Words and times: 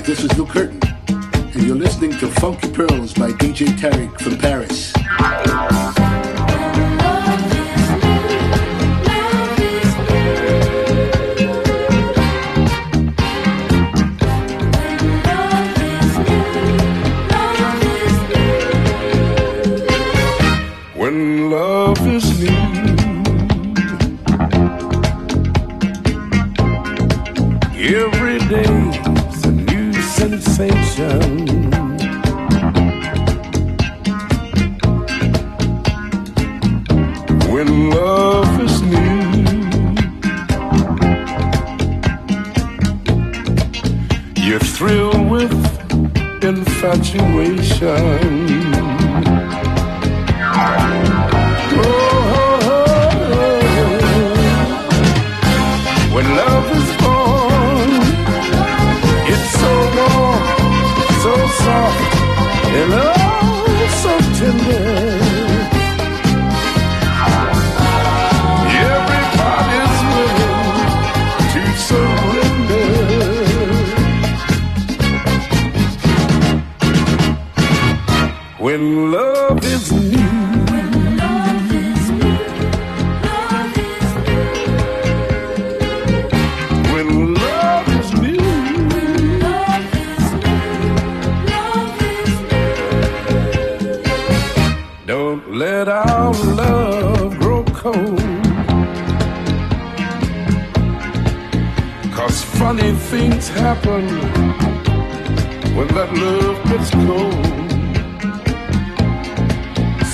guys, 0.00 0.06
this 0.06 0.24
is 0.24 0.38
Lou 0.38 0.46
Curtin, 0.46 0.80
and 1.08 1.62
you're 1.62 1.76
listening 1.76 2.12
to 2.18 2.28
Funky 2.28 2.70
Pearls 2.70 3.12
by 3.14 3.32
DJ 3.32 3.66
Tarek 3.78 4.20
from 4.20 4.38
Paris. 4.38 4.99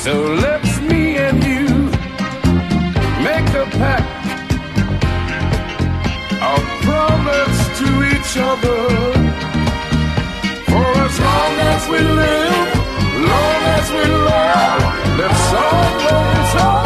So 0.07 0.23
let's 0.23 0.81
me 0.83 1.17
and 1.17 1.43
you 1.43 1.67
make 3.27 3.49
a 3.63 3.67
pact. 3.75 4.07
A 6.31 6.57
promise 6.87 7.61
to 7.81 7.89
each 8.13 8.37
other. 8.39 8.83
For 10.69 10.89
as 11.07 11.19
long 11.29 11.55
as 11.73 11.89
we 11.89 11.99
live, 11.99 12.69
long 13.33 13.63
as 13.79 13.91
we 13.91 14.05
love, 14.31 15.19
let's 15.19 15.53
always 15.65 16.55
love. 16.55 16.86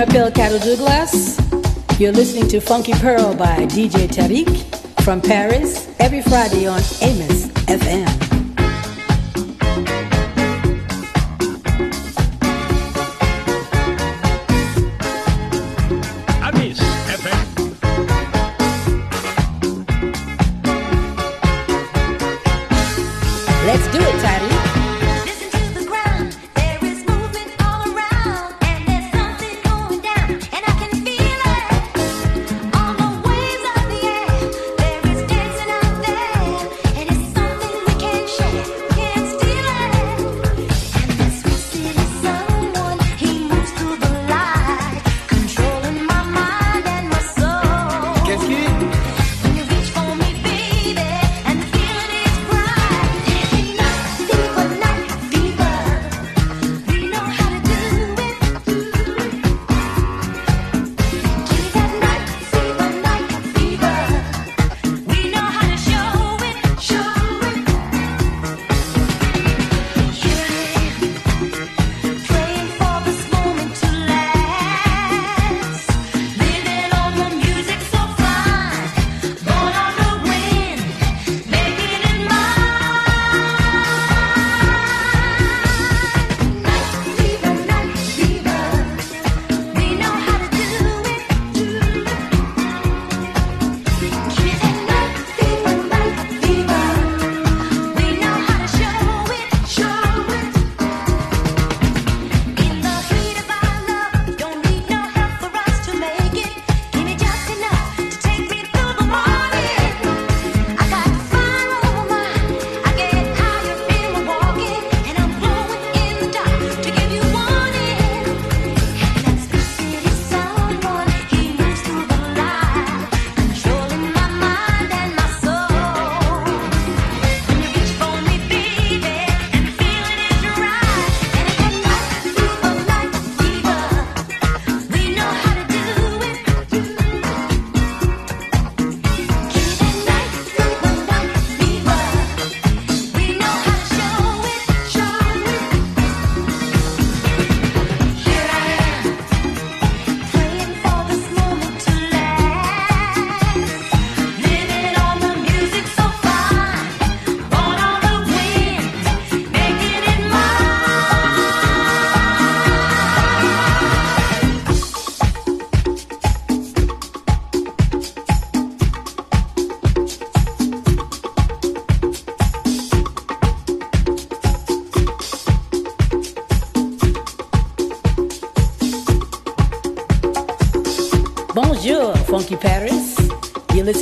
I'm 0.00 0.08
Abel 0.08 0.30
Douglas. 0.30 1.38
You're 2.00 2.12
listening 2.12 2.48
to 2.48 2.60
Funky 2.60 2.94
Pearl 2.94 3.34
by 3.34 3.66
DJ 3.66 4.08
Tariq 4.08 5.02
from 5.02 5.20
Paris 5.20 5.94
every 5.98 6.22
Friday 6.22 6.66
on 6.66 6.80
Amos 7.02 7.48
FM. 7.66 8.29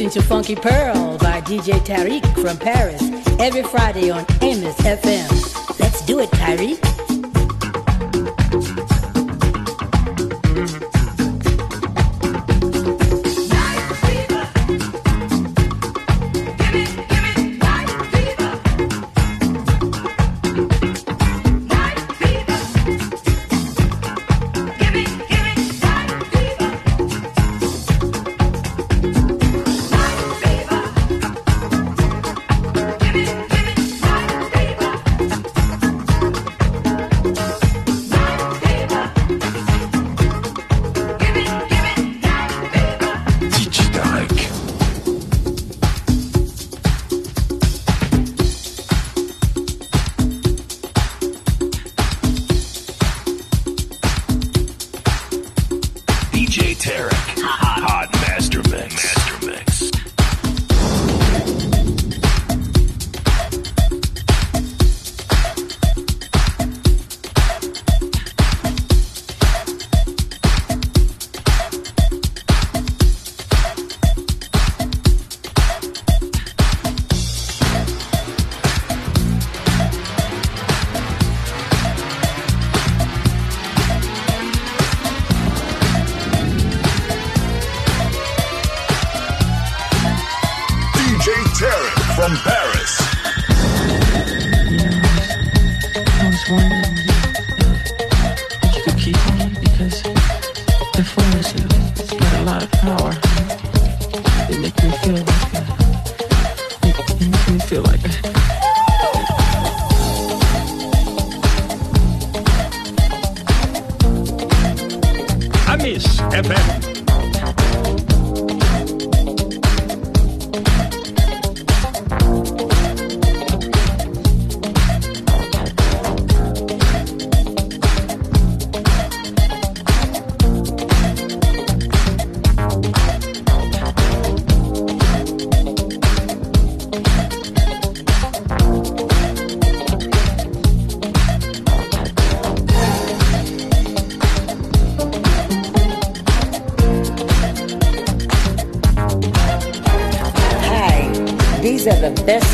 listening 0.08 0.22
to 0.22 0.28
Funky 0.28 0.56
Pearl 0.56 1.18
by 1.18 1.40
DJ 1.42 1.80
Tariq 1.80 2.24
from 2.40 2.56
Paris 2.56 3.02
every 3.38 3.62
Friday 3.62 4.10
on 4.10 4.24
Amos 4.42 4.76
FM. 4.76 5.78
Let's 5.78 6.04
do 6.06 6.20
it, 6.20 6.30
Tariq. 6.30 6.97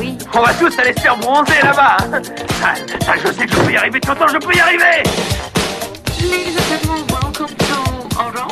Oui. 0.00 0.18
On 0.34 0.40
va 0.40 0.52
tous 0.54 0.76
aller 0.80 0.92
se 0.94 1.00
faire 1.00 1.16
bronzer 1.16 1.62
là-bas 1.62 1.96
hein. 2.00 2.20
ah, 2.64 2.74
ah, 3.06 3.12
Je 3.22 3.32
sais 3.32 3.46
que 3.46 3.52
je 3.52 3.60
peux 3.60 3.72
y 3.72 3.76
arriver, 3.76 4.00
je 4.04 4.38
peux 4.38 4.54
y 4.54 4.58
arriver 4.58 5.02
Ladies 6.28 6.56
and 6.56 6.66
gentlemen, 6.66 7.06
welcome 7.06 7.54
to 7.54 7.76
Oro. 8.18 8.48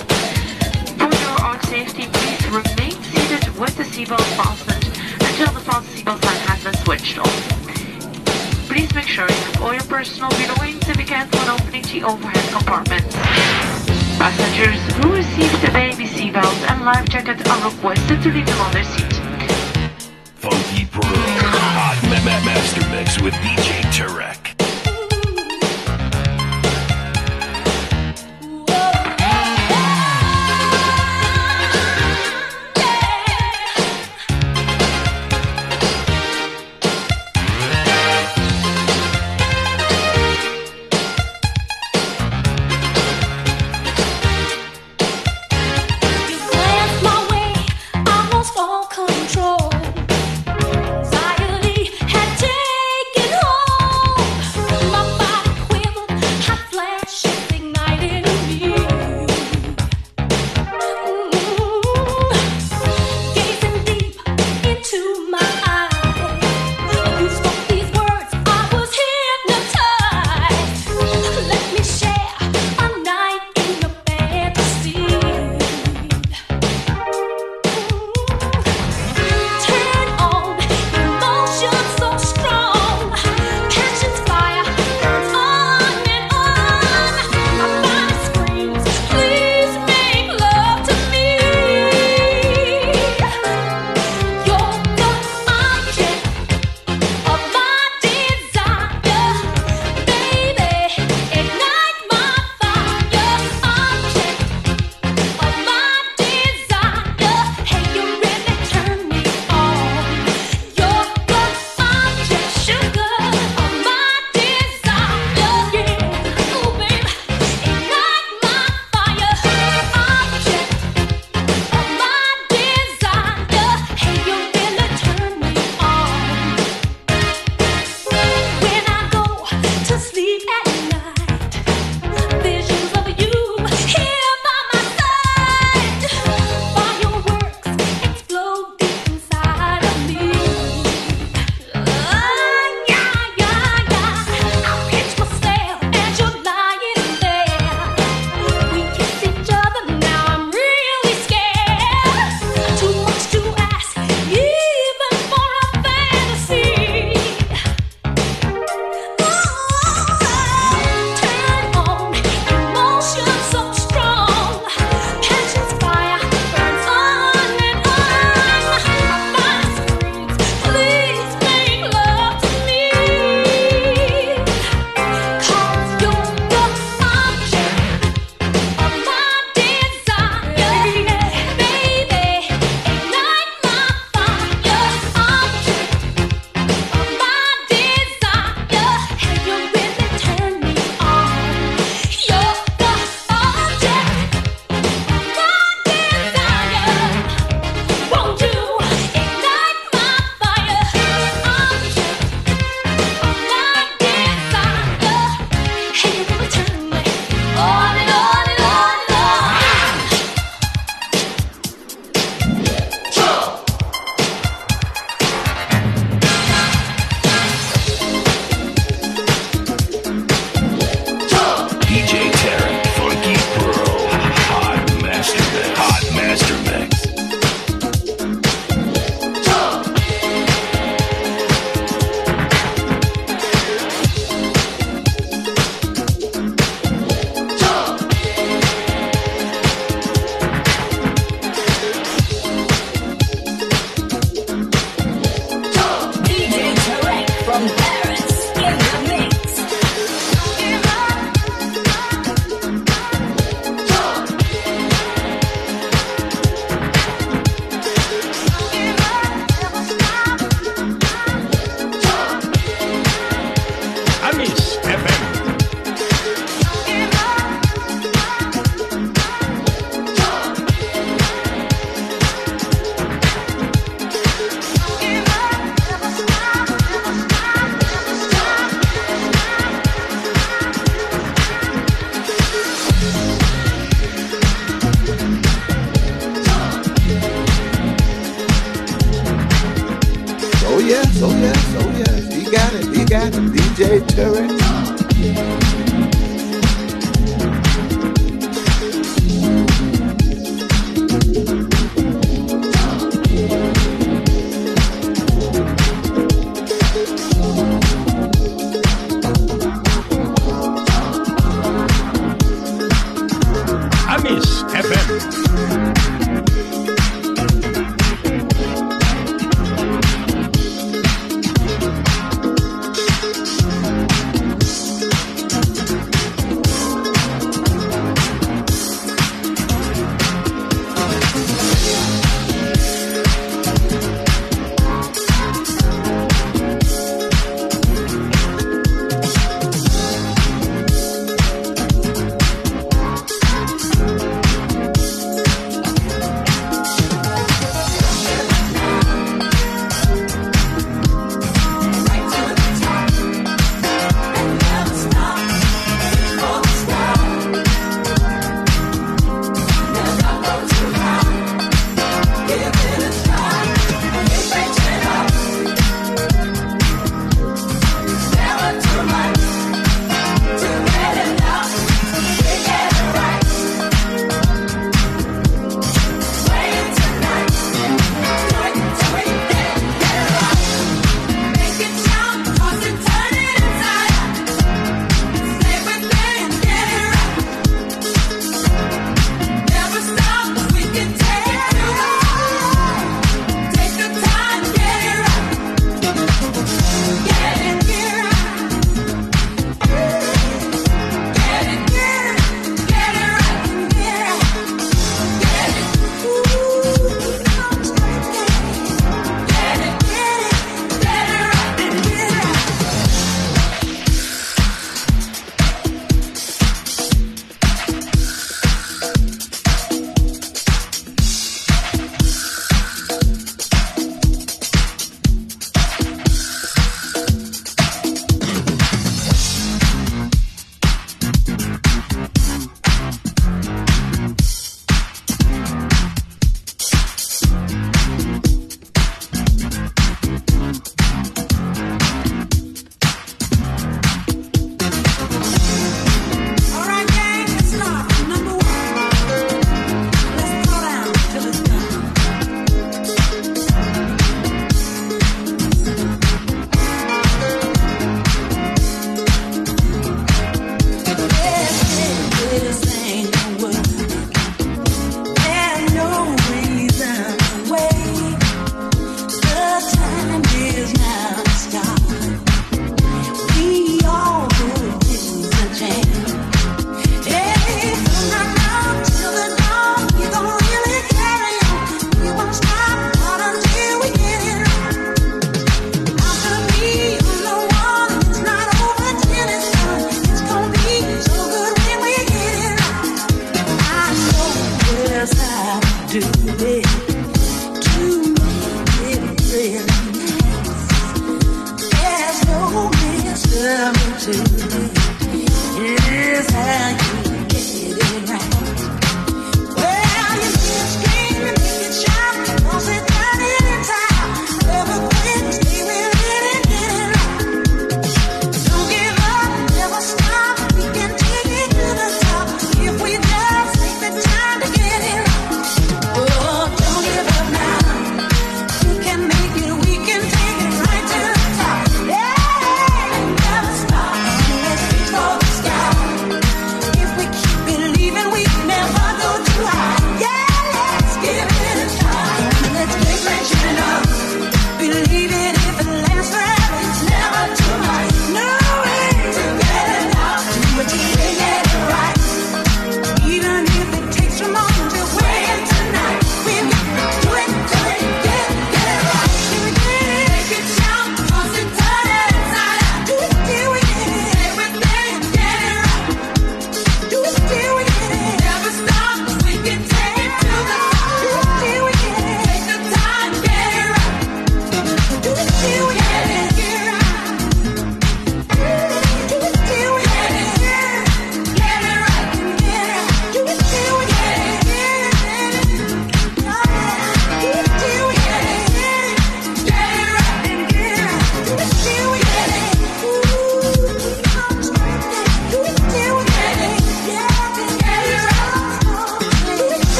For 0.97 1.11
your 1.11 1.37
own 1.44 1.61
safety, 1.62 2.07
please 2.12 2.47
remain 2.51 2.92
seated 3.03 3.49
with 3.59 3.77
the 3.77 3.83
seatbelt 3.83 4.23
fastened 4.37 4.85
until 5.20 5.53
the 5.53 5.61
front 5.61 5.85
seatbelt 5.87 6.23
sign 6.23 6.37
has 6.47 6.62
been 6.62 6.77
switched 6.85 7.18
off. 7.18 7.35
Please 8.68 8.94
make 8.94 9.09
sure 9.09 9.27
you 9.29 9.35
have 9.35 9.62
all 9.62 9.73
your 9.73 9.83
personal 9.85 10.31
belongings 10.31 10.88
if 10.88 10.97
you 10.97 11.07
can't 11.07 11.35
when 11.35 11.49
opening 11.49 11.83
the 11.83 12.05
overhead 12.05 12.49
compartments. 12.53 13.16
Passengers 14.18 14.79
who 15.03 15.12
receive 15.12 15.51
the 15.62 15.73
baby 15.73 16.07
seatbelt 16.07 16.70
and 16.70 16.85
life 16.85 17.09
jacket 17.09 17.42
are 17.49 17.70
requested 17.70 18.23
to 18.23 18.31
leave 18.31 18.47
them 18.47 18.61
on 18.61 18.73
their 18.73 18.85
seat. 18.85 19.13
Funky 20.44 20.85
Pearl. 20.85 21.02
Hot 21.07 21.96
ma- 22.02 22.18
ma- 22.22 22.44
Master 22.44 22.87
Mix 22.90 23.18
with 23.22 23.33
DJ 23.40 23.80
Tarek. 23.96 24.43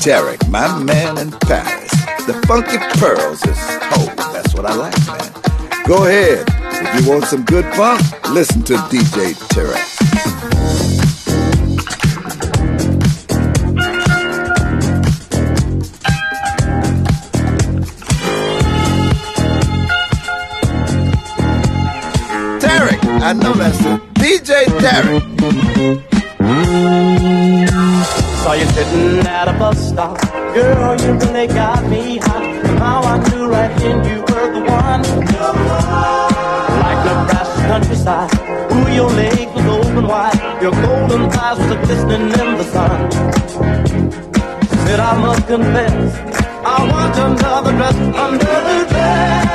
Tarek, 0.00 0.48
my 0.48 0.82
man 0.84 1.18
in 1.18 1.30
Paris. 1.32 1.90
The 2.24 2.40
Funky 2.46 2.78
Pearls 3.00 3.44
is, 3.44 3.58
oh, 3.96 4.12
that's 4.32 4.54
what 4.54 4.64
I 4.64 4.74
like, 4.74 4.96
man. 5.08 5.84
Go 5.86 6.06
ahead. 6.06 6.46
If 6.70 7.04
you 7.04 7.10
want 7.10 7.24
some 7.24 7.44
good 7.44 7.64
funk, 7.74 8.00
listen 8.30 8.62
to 8.64 8.74
DJ. 8.74 9.34
Tarek, 22.60 23.04
I 23.20 23.32
know 23.32 23.52
that's 23.54 23.80
it. 23.80 24.14
DJ 24.14 24.64
Tarek. 24.78 26.07
Sitting 28.78 29.26
at 29.26 29.48
a 29.48 29.52
bus 29.58 29.88
stop. 29.88 30.16
Girl, 30.54 30.94
you 31.00 31.12
really 31.14 31.48
got 31.48 31.82
me 31.90 32.18
hot. 32.18 32.42
Somehow 32.64 33.00
I 33.02 33.16
knew 33.28 33.50
right 33.50 33.76
then 33.78 34.04
you 34.08 34.20
were 34.20 34.48
the 34.54 34.60
one. 34.60 35.02
Like 36.84 37.00
Nebraska 37.06 37.60
countryside. 37.66 38.30
Ooh, 38.70 38.88
your 38.94 39.10
legs 39.10 39.52
was 39.56 39.66
open 39.66 40.06
wide. 40.06 40.62
Your 40.62 40.70
golden 40.70 41.22
eyes 41.22 41.58
was 41.58 41.78
glistening 41.86 42.30
in 42.40 42.48
the 42.60 42.66
sun. 42.70 43.10
Said 44.86 45.00
I 45.00 45.12
must 45.22 45.44
confess, 45.48 46.14
I 46.64 46.76
want 46.92 47.16
another 47.26 47.72
dress 47.72 47.96
under 48.26 48.58
the 48.68 48.78
dress. 48.90 49.46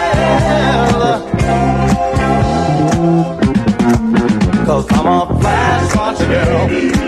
Cause 4.68 4.86
I'm 4.92 5.08
a 5.08 5.40
flash 5.40 5.96
watcher 5.96 6.28
girl. 6.28 7.03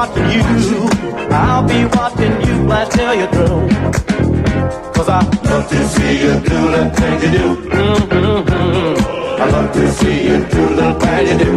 Watching 0.00 0.30
you. 0.30 0.40
I'll 1.30 1.62
be 1.68 1.84
watching 1.96 2.34
you 2.46 2.54
flash 2.64 2.88
till 2.88 3.14
you're 3.20 3.32
through. 3.34 3.68
Cause 4.94 5.08
I 5.10 5.20
love 5.50 5.68
to 5.68 5.88
see 5.94 6.12
you 6.24 6.32
do 6.50 6.58
the 6.74 6.82
things 6.96 7.22
you 7.24 7.30
do. 7.38 7.48
Mm-hmm. 7.68 9.42
I 9.42 9.44
love 9.54 9.70
to 9.74 9.92
see 9.98 10.18
you 10.28 10.38
do 10.54 10.62
the 10.80 10.88
things 11.00 11.30
you 11.30 11.38
do. 11.44 11.52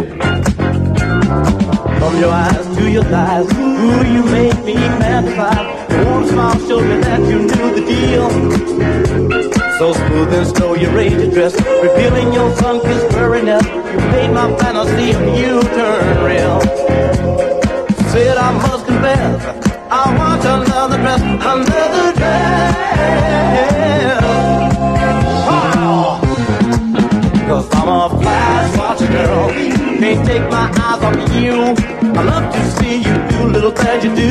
From 1.98 2.14
your 2.22 2.32
eyes 2.32 2.66
to 2.76 2.90
your 2.90 3.04
thighs, 3.04 3.48
ooh, 3.56 4.12
you 4.14 4.22
make 4.36 4.60
me. 4.68 4.74
Your 4.74 6.04
warm 6.04 6.26
smile 6.26 6.58
showed 6.66 6.86
me 6.90 6.96
that 7.06 7.20
you 7.30 7.38
knew 7.48 7.68
the 7.78 7.84
deal. 7.92 8.28
So 9.78 9.94
smooth 9.94 10.34
and 10.34 10.46
slow, 10.54 10.74
you 10.74 10.90
raise 10.90 11.12
your 11.12 11.30
dress, 11.30 11.54
revealing 11.86 12.32
your 12.34 12.50
funk-is 12.56 13.02
weariness. 13.14 13.64
You 13.64 14.00
made 14.12 14.32
my 14.32 14.54
fantasy 14.58 15.12
of 15.12 15.38
you 15.38 15.62
turn 15.62 16.24
real. 16.26 17.43
Said 18.14 18.36
I 18.36 18.52
must 18.52 18.86
confess, 18.86 19.44
I 19.90 20.16
want 20.16 20.44
another 20.44 20.98
dress, 20.98 21.20
another 21.20 22.12
dress. 22.14 22.74
Cause 27.48 27.68
I'm 27.74 27.88
a 27.88 28.08
flash 28.22 28.78
watcher 28.78 29.08
girl. 29.08 29.50
Can't 29.98 30.24
take 30.28 30.48
my 30.48 30.70
eyes 30.78 31.02
off 31.02 31.16
of 31.16 31.34
you. 31.34 31.74
I 32.14 32.22
love 32.22 32.54
to 32.54 32.60
see 32.76 32.98
you 32.98 33.14
do 33.30 33.48
little 33.48 33.72
things 33.72 34.04
you 34.04 34.14
do. 34.14 34.30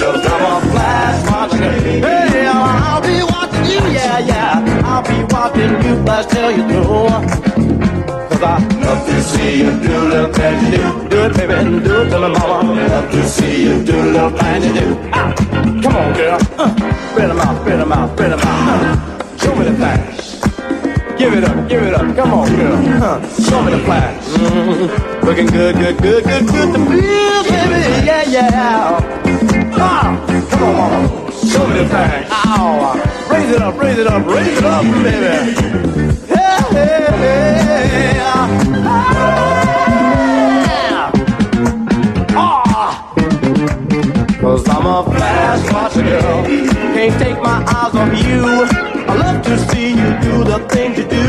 Cause 0.00 0.26
I'm 0.26 0.42
a 0.42 0.60
flash 0.72 1.30
watcher 1.30 1.58
girl. 1.58 1.70
Hey, 1.78 2.44
I'll 2.44 3.00
be 3.00 3.22
watching 3.22 3.66
you, 3.66 3.82
yeah, 3.94 4.18
yeah. 4.18 4.82
I'll 4.84 5.04
be 5.04 5.22
watching 5.32 5.74
you 5.86 6.02
flash 6.02 6.26
till 6.26 6.50
you 6.50 6.64
through. 6.66 7.77
Cause 8.28 8.42
I 8.42 8.58
love 8.84 9.06
to 9.06 9.22
see 9.22 9.58
you 9.58 9.70
do 9.80 9.94
little 10.08 10.32
things 10.32 10.62
you 10.64 10.70
do. 10.76 11.08
Do 11.08 11.18
it, 11.26 11.36
baby, 11.36 11.52
and 11.54 11.84
do 11.84 12.02
it 12.02 12.10
to 12.10 12.18
me, 12.20 12.28
mama. 12.28 12.72
Love 12.88 13.10
to 13.10 13.22
see 13.28 13.62
you 13.64 13.84
do 13.84 13.96
little 14.14 14.30
things 14.30 14.66
you 14.66 14.72
do. 14.74 14.86
Ah, 15.12 15.32
come 15.82 15.96
on, 15.96 16.12
girl. 16.14 16.38
Uh, 16.58 16.68
spread 17.10 17.30
'em 17.30 17.40
out, 17.40 17.60
spread 17.60 17.80
'em 17.80 17.92
out, 17.92 18.10
spread 18.12 18.32
'em 18.32 18.40
out. 18.40 18.82
Uh, 18.84 19.38
show 19.40 19.54
me 19.56 19.64
the 19.64 19.74
flash. 19.80 20.18
Give 21.18 21.32
it 21.34 21.44
up, 21.44 21.68
give 21.68 21.82
it 21.82 21.94
up. 21.94 22.16
Come 22.16 22.32
on, 22.32 22.56
girl. 22.56 22.76
Huh. 23.02 23.18
Show 23.48 23.62
me 23.62 23.70
the 23.72 23.78
flash. 23.80 24.24
Mm, 24.38 25.24
looking 25.24 25.46
good, 25.46 25.74
good, 25.76 25.96
good, 25.98 26.24
good, 26.24 26.46
good 26.46 26.72
to 26.74 26.78
me, 26.78 27.00
baby. 27.50 27.80
Yeah, 28.06 28.22
yeah. 28.36 29.00
Ah, 29.80 30.14
come 30.50 30.62
on, 30.62 30.74
mama. 30.76 31.32
Show 31.50 31.66
me 31.66 31.74
the 31.80 31.86
flash. 31.88 32.28
Ow. 32.30 33.28
Raise 33.30 33.50
it 33.56 33.62
up, 33.62 33.74
raise 33.80 33.98
it 33.98 34.06
up, 34.06 34.26
raise 34.26 34.58
it 34.58 34.64
up, 34.64 34.84
baby. 35.02 36.17
Cause 44.40 44.68
I'm 44.68 44.86
a 44.86 45.04
girl. 45.94 46.44
Can't 46.94 47.18
take 47.20 47.40
my 47.42 47.64
eyes 47.66 47.94
off 47.94 48.12
you. 48.24 48.44
I 49.06 49.14
love 49.16 49.42
to 49.44 49.58
see 49.70 49.90
you 49.90 50.10
do 50.20 50.44
the 50.44 50.58
things 50.68 50.98
you 50.98 51.04
do. 51.08 51.24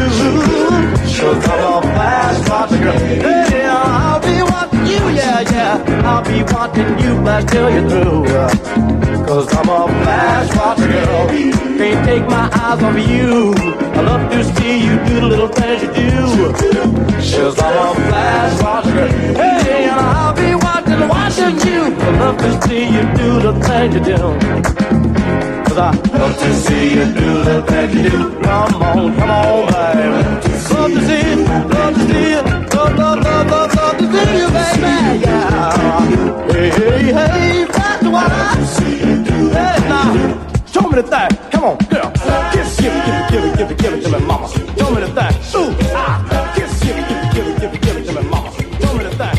Cause 1.20 1.48
I'm 1.48 1.64
a 1.64 1.82
flash 1.82 2.38
girl. 2.80 4.09
Yeah. 5.44 5.84
I'll 6.04 6.24
be 6.24 6.44
watching 6.54 7.00
you 7.00 7.22
flash 7.22 7.46
till 7.46 7.70
you're 7.70 7.90
through. 7.90 8.26
Cause 9.26 9.48
I'm 9.56 9.70
a 9.70 9.88
flash 10.04 10.56
watcher 10.58 10.88
girl. 10.88 11.28
Can't 11.78 12.06
take 12.06 12.26
my 12.28 12.50
eyes 12.52 12.84
off 12.84 12.98
you. 13.08 13.54
I 13.98 14.02
love 14.02 14.32
to 14.32 14.44
see 14.44 14.86
you 14.86 14.96
do 15.06 15.20
the 15.22 15.28
little 15.28 15.48
things 15.48 15.82
you 15.84 15.92
do. 15.94 16.14
Cause 17.40 17.60
I'm 17.60 17.78
a 17.78 17.96
flash 18.08 18.62
watcher. 18.64 19.08
Hey, 19.08 19.88
and 19.88 20.00
I'll 20.00 20.34
be 20.34 20.56
watching, 20.56 21.08
watching 21.08 21.56
you. 21.68 21.82
I 21.96 22.10
love 22.20 22.38
to 22.38 22.68
see 22.68 22.86
you 22.96 23.04
do 23.20 23.40
the 23.46 23.54
things 23.66 23.96
you 23.96 24.02
do. 24.02 24.18
Cause 25.66 25.78
I 25.78 25.92
love 26.18 26.38
to 26.40 26.54
see 26.56 26.96
you 26.96 27.06
do 27.14 27.44
the 27.44 27.62
things 27.68 27.96
you 27.96 28.10
do. 28.10 28.40
Come 28.42 28.82
on, 28.82 29.16
come 29.16 29.30
on, 29.30 29.66
baby. 29.72 30.10
Love 30.74 30.92
to 30.92 31.02
see 31.08 31.46
love 31.46 31.94
to 31.96 32.44
see. 32.44 32.49
Baby. 34.90 35.22
Yeah. 35.22 36.50
Hey, 36.52 36.70
hey, 36.70 37.14
hey, 37.14 37.66
that's 37.66 38.06
what 38.06 38.32
I 38.32 38.60
show 40.74 40.82
me 40.90 40.96
the 40.96 41.04
thing. 41.04 41.32
Come 41.52 41.64
on, 41.64 41.78
girl. 41.90 42.12
Give, 42.54 42.68
give 42.78 42.94
it, 42.98 43.04
give 43.06 43.16
it, 43.16 43.30
give 43.32 43.44
it, 43.44 43.58
give 43.58 43.72
it, 43.72 43.78
give 43.82 43.94
it 43.94 44.02
to 44.04 44.10
me, 44.12 44.20
mama. 44.26 44.48
Show 44.48 44.90
me 44.92 45.00
the 45.02 45.08
thing. 45.18 45.34
Ooh, 45.60 45.72
ah. 45.94 46.54
Give, 46.56 46.72
give 46.82 46.98
it, 46.98 47.06
give 47.34 47.48
it, 47.48 47.60
give 47.62 47.74
it, 47.74 47.82
give 47.82 47.98
it, 47.98 48.06
give 48.08 48.18
it 48.18 48.26
mama. 48.30 48.50
Show 48.82 48.94
me 48.98 49.04
the 49.04 49.12
thing. 49.12 49.38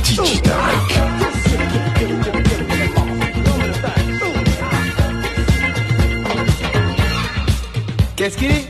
Qu'il 8.16 8.50
est 8.50 8.69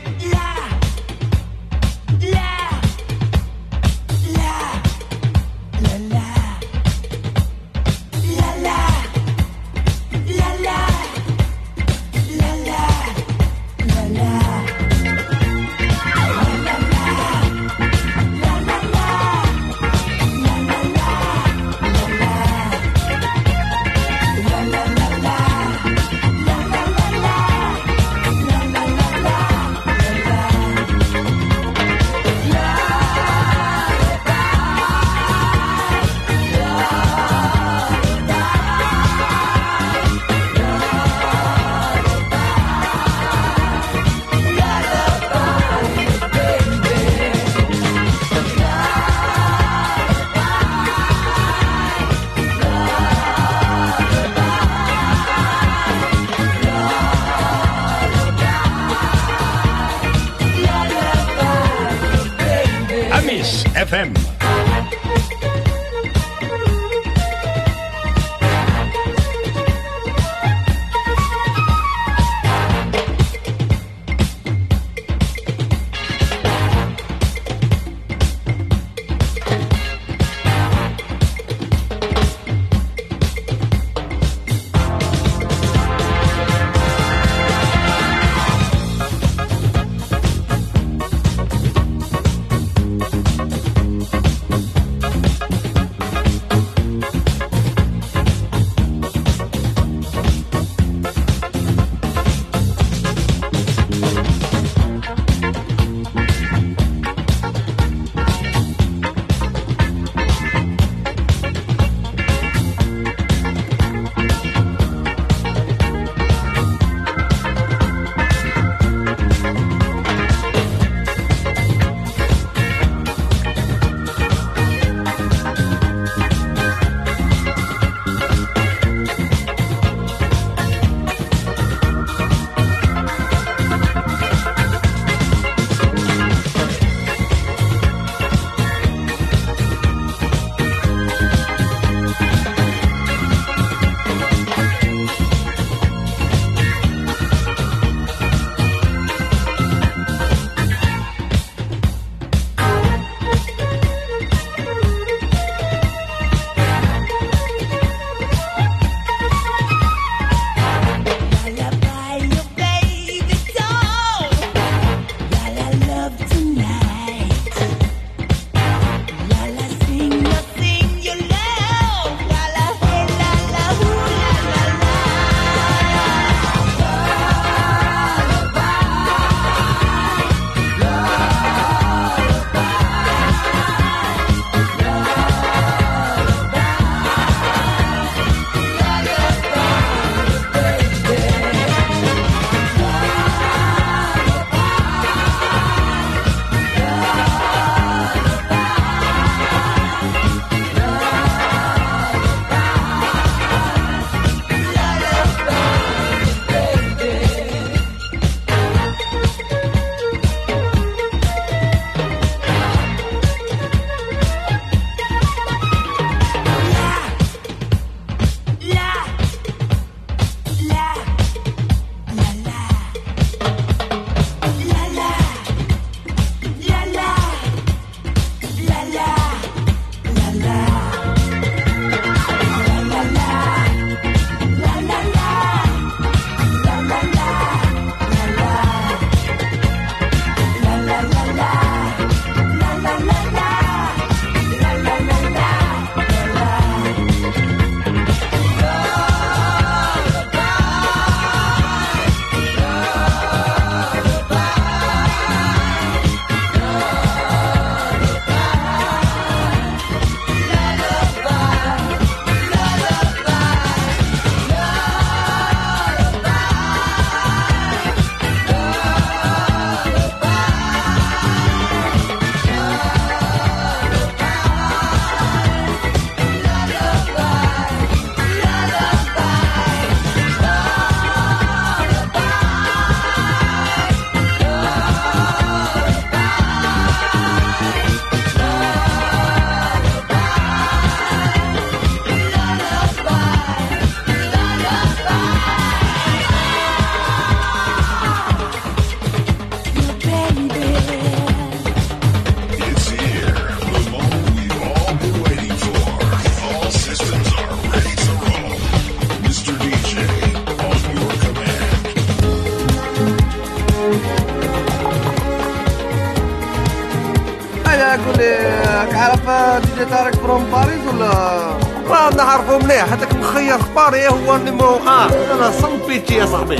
Somebody 323.73 324.03
who 324.03 324.27
want 324.27 324.43
the 324.43 324.51
more 324.51 324.79
ah, 324.81 325.07
hard. 325.07 325.53
Some 325.55 325.79
bitch 325.87 326.11
ass 326.19 326.33
I 326.33 326.43
mean. 326.43 326.59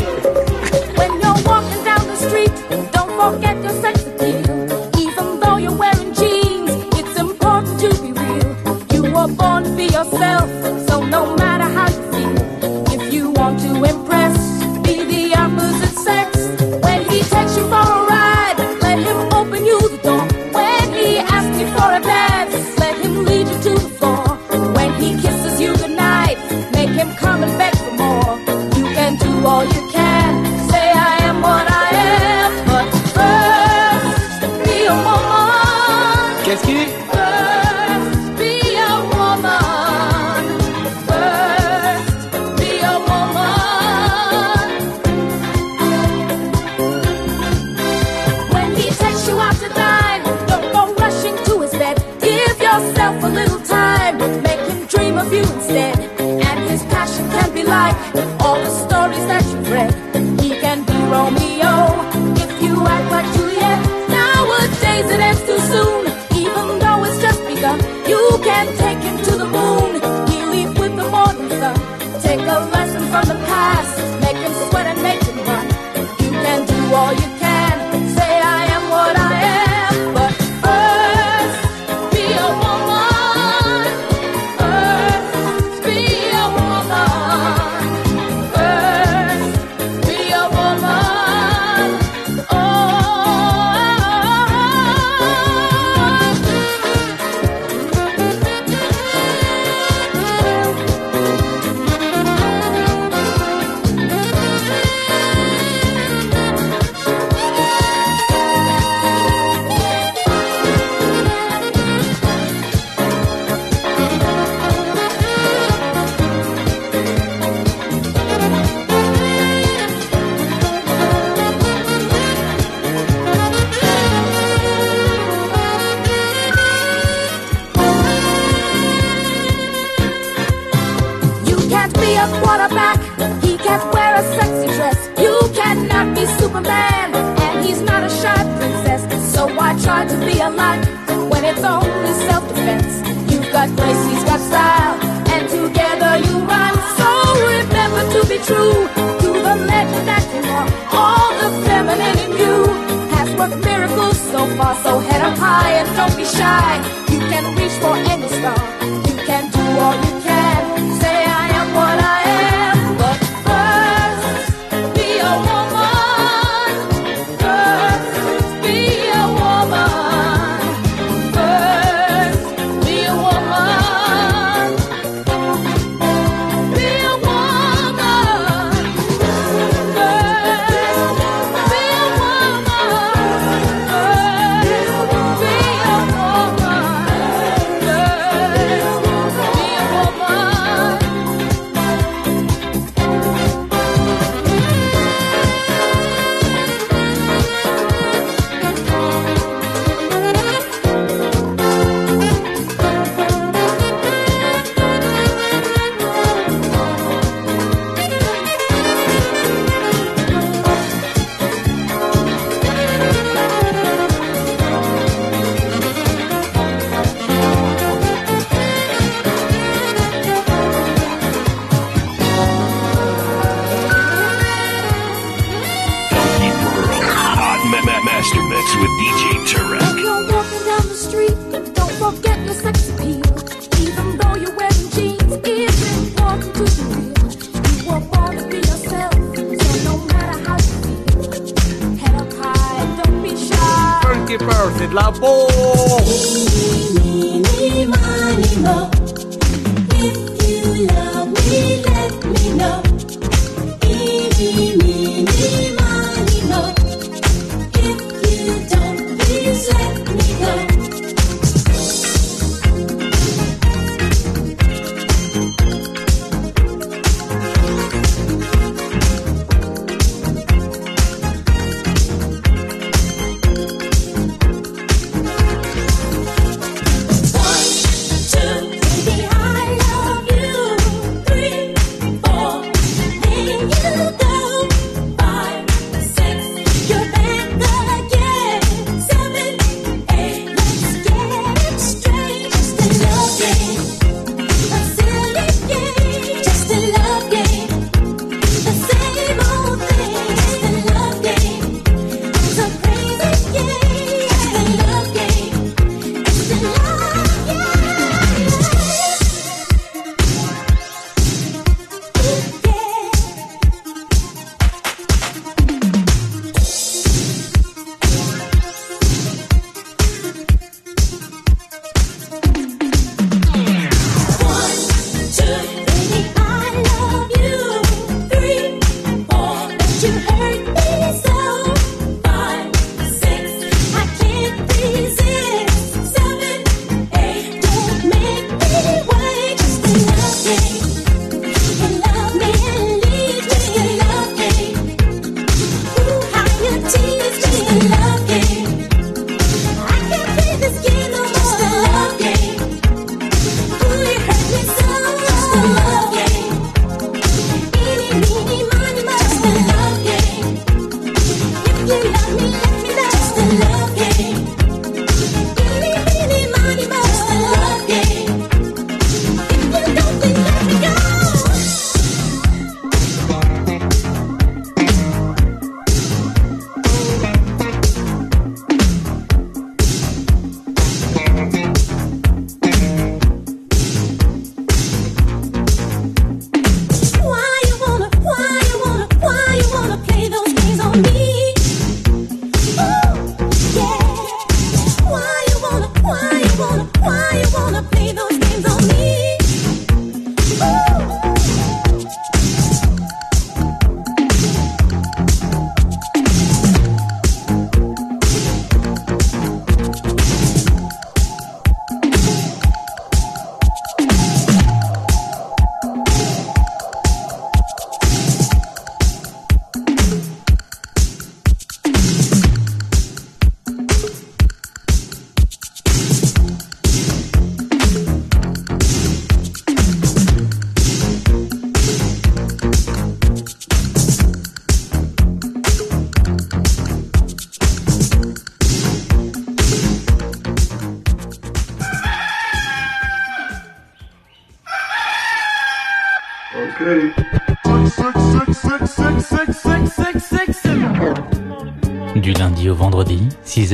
When 0.96 1.12
you're 1.20 1.44
walking 1.44 1.84
down 1.84 2.08
the 2.08 2.16
street, 2.16 2.54
don't 2.94 3.12
forget 3.20 3.62
your 3.62 3.74
sex. 3.82 4.11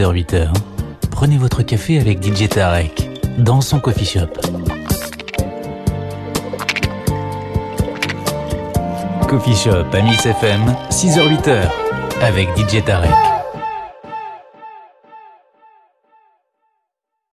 6h-8h, 0.07 0.53
prenez 1.11 1.37
votre 1.37 1.63
café 1.63 1.99
avec 1.99 2.23
DJ 2.23 2.47
Tarek 2.47 3.09
dans 3.39 3.59
son 3.59 3.79
coffee 3.79 4.05
shop. 4.05 4.27
Coffee 9.27 9.55
Shop 9.55 9.85
à 9.91 9.97
FM, 9.97 10.75
6h-8h 10.89 11.69
avec 12.21 12.47
DJ 12.57 12.83
Tarek. 12.85 13.36